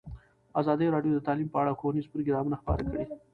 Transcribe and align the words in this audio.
ازادي 0.61 0.87
راډیو 0.95 1.13
د 1.15 1.19
تعلیم 1.27 1.47
په 1.51 1.57
اړه 1.61 1.77
ښوونیز 1.79 2.05
پروګرامونه 2.11 2.55
خپاره 2.61 2.81
کړي. 2.89 3.03